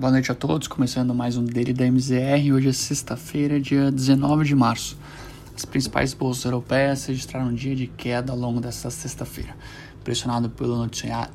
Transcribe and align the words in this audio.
Boa 0.00 0.12
noite 0.12 0.32
a 0.32 0.34
todos, 0.34 0.66
começando 0.66 1.14
mais 1.14 1.36
um 1.36 1.44
Daily 1.44 1.74
da 1.74 1.84
MZR. 1.84 2.54
Hoje 2.54 2.70
é 2.70 2.72
sexta-feira, 2.72 3.60
dia 3.60 3.92
19 3.92 4.46
de 4.46 4.54
março. 4.54 4.96
As 5.54 5.66
principais 5.66 6.14
bolsas 6.14 6.46
europeias 6.46 7.04
registraram 7.04 7.48
um 7.48 7.54
dia 7.54 7.76
de 7.76 7.86
queda 7.86 8.32
ao 8.32 8.38
longo 8.38 8.62
desta 8.62 8.88
sexta-feira. 8.88 9.54
Pressionado 10.02 10.48
pelo 10.48 10.74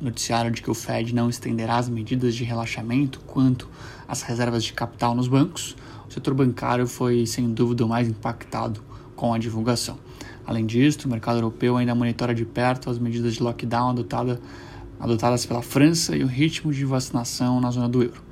noticiário 0.00 0.50
de 0.50 0.62
que 0.62 0.70
o 0.70 0.74
Fed 0.74 1.14
não 1.14 1.28
estenderá 1.28 1.76
as 1.76 1.90
medidas 1.90 2.34
de 2.34 2.42
relaxamento 2.42 3.20
quanto 3.26 3.68
às 4.08 4.22
reservas 4.22 4.64
de 4.64 4.72
capital 4.72 5.14
nos 5.14 5.28
bancos, 5.28 5.76
o 6.08 6.10
setor 6.14 6.32
bancário 6.32 6.86
foi 6.86 7.26
sem 7.26 7.52
dúvida 7.52 7.84
o 7.84 7.88
mais 7.90 8.08
impactado 8.08 8.82
com 9.14 9.34
a 9.34 9.38
divulgação. 9.38 9.98
Além 10.46 10.64
disso, 10.64 11.06
o 11.06 11.10
mercado 11.10 11.36
europeu 11.36 11.76
ainda 11.76 11.94
monitora 11.94 12.34
de 12.34 12.46
perto 12.46 12.88
as 12.88 12.98
medidas 12.98 13.34
de 13.34 13.42
lockdown 13.42 13.90
adotada, 13.90 14.40
adotadas 14.98 15.44
pela 15.44 15.60
França 15.60 16.16
e 16.16 16.24
o 16.24 16.26
ritmo 16.26 16.72
de 16.72 16.86
vacinação 16.86 17.60
na 17.60 17.70
zona 17.70 17.90
do 17.90 18.02
euro. 18.02 18.24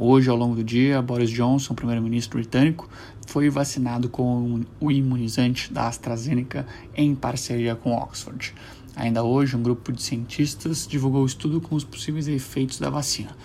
Hoje, 0.00 0.30
ao 0.30 0.36
longo 0.36 0.54
do 0.54 0.62
dia, 0.62 1.02
Boris 1.02 1.28
Johnson, 1.28 1.74
primeiro-ministro 1.74 2.38
britânico, 2.38 2.88
foi 3.26 3.50
vacinado 3.50 4.08
com 4.08 4.60
o 4.78 4.92
imunizante 4.92 5.72
da 5.72 5.88
AstraZeneca 5.88 6.64
em 6.94 7.16
parceria 7.16 7.74
com 7.74 7.90
Oxford. 7.96 8.54
Ainda 8.94 9.24
hoje, 9.24 9.56
um 9.56 9.62
grupo 9.62 9.90
de 9.90 10.00
cientistas 10.00 10.86
divulgou 10.86 11.24
o 11.24 11.26
estudo 11.26 11.60
com 11.60 11.74
os 11.74 11.82
possíveis 11.82 12.28
efeitos 12.28 12.78
da 12.78 12.88
vacina. 12.88 13.36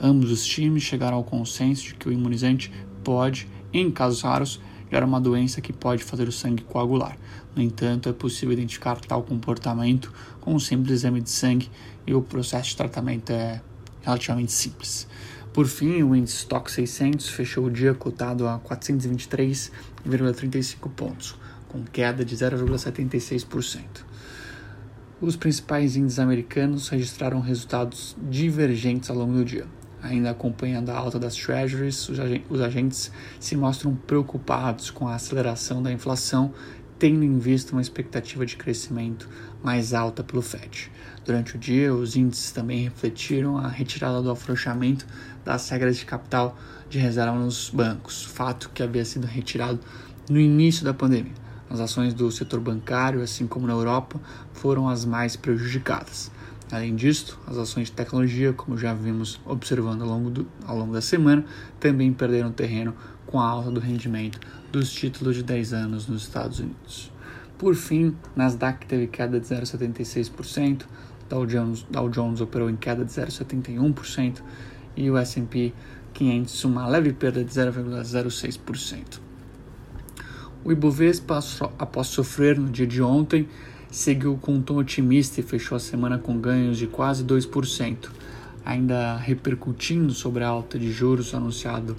Ambos 0.00 0.30
os 0.30 0.46
times 0.46 0.82
chegaram 0.82 1.18
ao 1.18 1.24
consenso 1.24 1.88
de 1.88 1.94
que 1.96 2.08
o 2.08 2.12
imunizante 2.12 2.72
pode, 3.04 3.46
em 3.70 3.90
casos 3.90 4.22
raros, 4.22 4.62
gerar 4.90 5.04
uma 5.04 5.20
doença 5.20 5.60
que 5.60 5.74
pode 5.74 6.02
fazer 6.02 6.26
o 6.26 6.32
sangue 6.32 6.62
coagular. 6.62 7.18
No 7.54 7.60
entanto, 7.60 8.08
é 8.08 8.14
possível 8.14 8.54
identificar 8.54 8.98
tal 8.98 9.22
comportamento 9.22 10.10
com 10.40 10.54
um 10.54 10.58
simples 10.58 10.90
exame 10.92 11.20
de 11.20 11.28
sangue 11.28 11.68
e 12.06 12.14
o 12.14 12.22
processo 12.22 12.70
de 12.70 12.76
tratamento 12.78 13.28
é 13.28 13.60
relativamente 14.00 14.52
simples. 14.52 15.06
Por 15.58 15.66
fim, 15.66 16.04
o 16.04 16.14
índice 16.14 16.36
Stock 16.36 16.70
600 16.70 17.30
fechou 17.30 17.64
o 17.64 17.70
dia 17.70 17.92
cotado 17.92 18.46
a 18.46 18.60
423,35 18.60 20.88
pontos, 20.88 21.34
com 21.68 21.82
queda 21.82 22.24
de 22.24 22.36
0,76%. 22.36 23.82
Os 25.20 25.34
principais 25.34 25.96
índices 25.96 26.20
americanos 26.20 26.88
registraram 26.88 27.40
resultados 27.40 28.16
divergentes 28.30 29.10
ao 29.10 29.16
longo 29.16 29.32
do 29.32 29.44
dia. 29.44 29.66
Ainda 30.00 30.30
acompanhando 30.30 30.90
a 30.90 30.96
alta 30.96 31.18
das 31.18 31.34
treasuries, 31.34 32.08
os 32.48 32.60
agentes 32.60 33.10
se 33.40 33.56
mostram 33.56 33.96
preocupados 33.96 34.92
com 34.92 35.08
a 35.08 35.16
aceleração 35.16 35.82
da 35.82 35.90
inflação 35.90 36.54
tendo 36.98 37.24
em 37.24 37.38
vista 37.38 37.72
uma 37.72 37.80
expectativa 37.82 38.44
de 38.44 38.56
crescimento 38.56 39.28
mais 39.62 39.94
alta 39.94 40.24
pelo 40.24 40.42
FED. 40.42 40.90
Durante 41.24 41.56
o 41.56 41.58
dia, 41.58 41.94
os 41.94 42.16
índices 42.16 42.50
também 42.50 42.84
refletiram 42.84 43.58
a 43.58 43.68
retirada 43.68 44.20
do 44.20 44.30
afrouxamento 44.30 45.06
das 45.44 45.68
regras 45.68 45.96
de 45.96 46.04
capital 46.04 46.58
de 46.88 46.98
reserva 46.98 47.38
nos 47.38 47.70
bancos, 47.70 48.24
fato 48.24 48.70
que 48.74 48.82
havia 48.82 49.04
sido 49.04 49.26
retirado 49.26 49.78
no 50.28 50.40
início 50.40 50.84
da 50.84 50.92
pandemia. 50.92 51.34
As 51.70 51.80
ações 51.80 52.14
do 52.14 52.30
setor 52.32 52.60
bancário, 52.60 53.20
assim 53.22 53.46
como 53.46 53.66
na 53.66 53.74
Europa, 53.74 54.18
foram 54.54 54.88
as 54.88 55.04
mais 55.04 55.36
prejudicadas. 55.36 56.30
Além 56.70 56.94
disso, 56.94 57.38
as 57.46 57.56
ações 57.56 57.86
de 57.86 57.92
tecnologia, 57.92 58.52
como 58.52 58.76
já 58.76 58.92
vimos 58.92 59.40
observando 59.46 60.02
ao 60.02 60.08
longo, 60.08 60.30
do, 60.30 60.46
ao 60.66 60.76
longo 60.76 60.92
da 60.92 61.00
semana, 61.00 61.44
também 61.80 62.12
perderam 62.12 62.52
terreno 62.52 62.94
com 63.26 63.40
a 63.40 63.46
alta 63.46 63.70
do 63.70 63.80
rendimento 63.80 64.38
dos 64.70 64.92
títulos 64.92 65.36
de 65.36 65.42
10 65.42 65.72
anos 65.72 66.06
nos 66.06 66.22
Estados 66.22 66.60
Unidos. 66.60 67.10
Por 67.56 67.74
fim, 67.74 68.14
Nasdaq 68.36 68.86
teve 68.86 69.06
queda 69.06 69.40
de 69.40 69.46
0,76%, 69.46 70.84
Dow 71.28 71.46
Jones, 71.46 71.86
Dow 71.90 72.08
Jones 72.08 72.40
operou 72.40 72.68
em 72.68 72.76
queda 72.76 73.04
de 73.04 73.10
0,71% 73.10 74.42
e 74.96 75.10
o 75.10 75.16
S&P 75.16 75.72
500 76.12 76.64
uma 76.64 76.86
leve 76.86 77.12
perda 77.12 77.44
de 77.44 77.50
0,06%. 77.50 79.20
O 80.64 80.72
Ibovespa, 80.72 81.38
após 81.78 82.08
sofrer 82.08 82.58
no 82.58 82.68
dia 82.68 82.86
de 82.86 83.00
ontem, 83.00 83.48
seguiu 83.90 84.38
com 84.40 84.54
um 84.54 84.62
tom 84.62 84.76
otimista 84.76 85.40
e 85.40 85.42
fechou 85.42 85.76
a 85.76 85.80
semana 85.80 86.18
com 86.18 86.38
ganhos 86.38 86.78
de 86.78 86.86
quase 86.86 87.24
2%, 87.24 88.10
ainda 88.64 89.16
repercutindo 89.16 90.12
sobre 90.12 90.44
a 90.44 90.48
alta 90.48 90.78
de 90.78 90.90
juros 90.92 91.34
anunciado, 91.34 91.96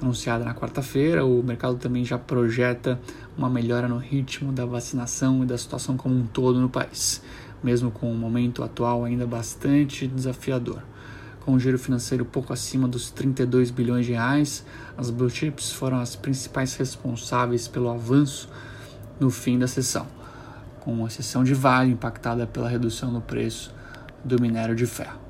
anunciada 0.00 0.44
na 0.44 0.54
quarta-feira. 0.54 1.24
O 1.24 1.42
mercado 1.42 1.76
também 1.76 2.04
já 2.04 2.16
projeta 2.16 3.00
uma 3.36 3.50
melhora 3.50 3.88
no 3.88 3.98
ritmo 3.98 4.52
da 4.52 4.64
vacinação 4.64 5.42
e 5.42 5.46
da 5.46 5.58
situação 5.58 5.96
como 5.96 6.14
um 6.14 6.26
todo 6.26 6.60
no 6.60 6.68
país, 6.68 7.22
mesmo 7.62 7.90
com 7.90 8.10
o 8.10 8.16
momento 8.16 8.62
atual 8.62 9.04
ainda 9.04 9.26
bastante 9.26 10.06
desafiador. 10.06 10.82
Com 11.40 11.54
o 11.54 11.58
giro 11.58 11.76
financeiro 11.76 12.24
pouco 12.24 12.52
acima 12.52 12.86
dos 12.86 13.10
32 13.10 13.72
bilhões 13.72 14.06
de 14.06 14.12
reais, 14.12 14.64
as 14.96 15.10
blue 15.10 15.28
chips 15.28 15.72
foram 15.72 15.98
as 15.98 16.14
principais 16.14 16.76
responsáveis 16.76 17.66
pelo 17.66 17.90
avanço 17.90 18.48
no 19.18 19.28
fim 19.28 19.58
da 19.58 19.66
sessão 19.66 20.21
com 20.84 21.06
exceção 21.06 21.44
de 21.44 21.54
Vale, 21.54 21.92
impactada 21.92 22.44
pela 22.44 22.68
redução 22.68 23.10
no 23.12 23.20
preço 23.20 23.72
do 24.24 24.40
minério 24.40 24.74
de 24.74 24.84
ferro. 24.84 25.20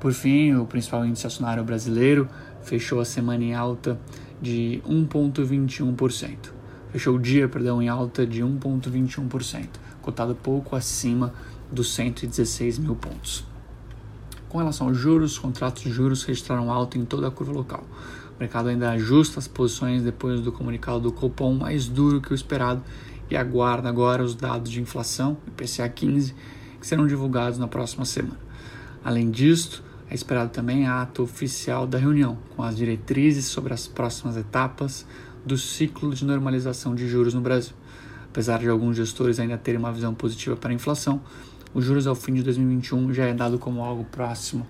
Por 0.00 0.12
fim, 0.12 0.54
o 0.54 0.66
principal 0.66 1.06
índice 1.06 1.26
acionário 1.26 1.62
brasileiro 1.62 2.28
fechou 2.62 3.00
a 3.00 3.04
semana 3.04 3.44
em 3.44 3.54
alta 3.54 3.98
de 4.42 4.82
1,21%. 4.88 6.52
Fechou 6.90 7.14
o 7.14 7.18
dia, 7.18 7.48
perdão, 7.48 7.80
em 7.80 7.88
alta 7.88 8.26
de 8.26 8.42
1,21%, 8.42 9.68
cotado 10.02 10.34
pouco 10.34 10.74
acima 10.74 11.32
dos 11.70 11.94
116 11.94 12.78
mil 12.78 12.96
pontos. 12.96 13.44
Com 14.48 14.58
relação 14.58 14.88
aos 14.88 14.96
juros, 14.96 15.32
os 15.32 15.38
contratos 15.38 15.82
de 15.82 15.90
juros 15.90 16.24
registraram 16.24 16.72
alta 16.72 16.98
em 16.98 17.04
toda 17.04 17.28
a 17.28 17.30
curva 17.30 17.52
local. 17.52 17.84
O 18.36 18.40
mercado 18.40 18.68
ainda 18.68 18.90
ajusta 18.90 19.38
as 19.38 19.46
posições 19.46 20.02
depois 20.02 20.40
do 20.40 20.50
comunicado 20.50 21.00
do 21.00 21.12
Copom 21.12 21.54
mais 21.54 21.86
duro 21.86 22.20
que 22.20 22.32
o 22.32 22.34
esperado 22.34 22.82
e 23.30 23.36
aguarda 23.36 23.88
agora 23.88 24.22
os 24.22 24.34
dados 24.34 24.70
de 24.70 24.80
inflação, 24.80 25.36
IPCA 25.46 25.88
15, 25.88 26.34
que 26.80 26.86
serão 26.86 27.06
divulgados 27.06 27.58
na 27.58 27.68
próxima 27.68 28.04
semana. 28.04 28.38
Além 29.04 29.30
disso, 29.30 29.82
é 30.10 30.14
esperado 30.14 30.50
também 30.50 30.86
ato 30.86 31.22
oficial 31.22 31.86
da 31.86 31.98
reunião, 31.98 32.38
com 32.56 32.62
as 32.62 32.76
diretrizes 32.76 33.46
sobre 33.46 33.74
as 33.74 33.86
próximas 33.86 34.36
etapas 34.36 35.06
do 35.44 35.56
ciclo 35.56 36.14
de 36.14 36.24
normalização 36.24 36.94
de 36.94 37.06
juros 37.08 37.34
no 37.34 37.40
Brasil. 37.40 37.74
Apesar 38.30 38.58
de 38.58 38.68
alguns 38.68 38.96
gestores 38.96 39.38
ainda 39.38 39.58
terem 39.58 39.78
uma 39.78 39.92
visão 39.92 40.14
positiva 40.14 40.56
para 40.56 40.70
a 40.70 40.74
inflação, 40.74 41.20
os 41.74 41.84
juros 41.84 42.06
ao 42.06 42.14
fim 42.14 42.34
de 42.34 42.42
2021 42.42 43.12
já 43.12 43.24
é 43.24 43.34
dado 43.34 43.58
como 43.58 43.82
algo 43.82 44.04
próximo 44.04 44.66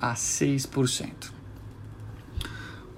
a 0.00 0.14
6%. 0.14 1.39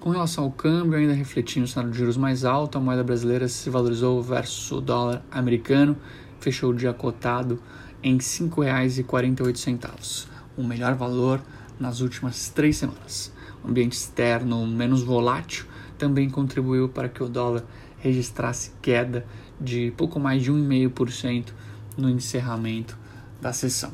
Com 0.02 0.10
relação 0.10 0.42
ao 0.42 0.50
câmbio, 0.50 0.98
ainda 0.98 1.12
refletindo 1.12 1.64
o 1.64 1.68
cenário 1.68 1.92
de 1.92 1.98
juros 1.98 2.16
mais 2.16 2.44
alto, 2.44 2.76
a 2.76 2.80
moeda 2.80 3.04
brasileira 3.04 3.46
se 3.46 3.70
valorizou 3.70 4.20
versus 4.20 4.68
o 4.72 4.80
dólar 4.80 5.24
americano, 5.30 5.96
fechou 6.40 6.70
o 6.70 6.74
dia 6.74 6.92
cotado 6.92 7.62
em 8.02 8.14
R$ 8.14 8.18
5,48, 8.18 10.26
o 10.56 10.64
melhor 10.64 10.96
valor 10.96 11.40
nas 11.78 12.00
últimas 12.00 12.48
três 12.48 12.78
semanas. 12.78 13.32
O 13.62 13.68
ambiente 13.68 13.92
externo 13.92 14.66
menos 14.66 15.04
volátil 15.04 15.66
também 15.96 16.28
contribuiu 16.28 16.88
para 16.88 17.08
que 17.08 17.22
o 17.22 17.28
dólar 17.28 17.62
registrasse 17.98 18.72
queda 18.82 19.24
de 19.60 19.92
pouco 19.96 20.18
mais 20.18 20.42
de 20.42 20.50
1,5% 20.50 21.52
no 21.96 22.10
encerramento 22.10 22.98
da 23.40 23.52
sessão. 23.52 23.92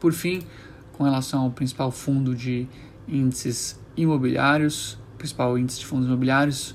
Por 0.00 0.14
fim, 0.14 0.46
com 0.94 1.04
relação 1.04 1.42
ao 1.42 1.50
principal 1.50 1.90
fundo 1.90 2.34
de 2.34 2.66
índices 3.06 3.78
imobiliários, 3.98 4.96
principal 5.18 5.58
índice 5.58 5.80
de 5.80 5.86
fundos 5.86 6.06
imobiliários 6.06 6.70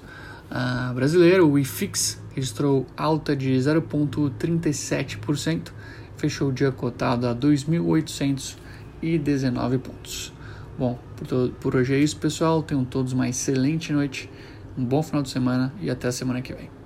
uh, 0.52 0.94
brasileiro, 0.94 1.50
o 1.50 1.58
IFIX, 1.58 2.22
registrou 2.36 2.86
alta 2.96 3.36
de 3.36 3.52
0,37%, 3.54 5.72
fechou 6.18 6.50
o 6.50 6.52
dia 6.52 6.72
cotado 6.72 7.28
a 7.28 7.36
2.819 7.36 9.80
pontos. 9.80 10.32
Bom, 10.78 11.00
por, 11.16 11.50
por 11.60 11.76
hoje 11.76 11.94
é 11.94 12.00
isso, 12.00 12.18
pessoal. 12.18 12.62
Tenham 12.64 12.84
todos 12.84 13.14
uma 13.14 13.30
excelente 13.30 13.94
noite, 13.94 14.28
um 14.78 14.84
bom 14.84 15.02
final 15.04 15.22
de 15.22 15.30
semana 15.30 15.72
e 15.82 15.90
até 15.90 16.08
a 16.08 16.12
semana 16.12 16.42
que 16.42 16.54
vem. 16.54 16.83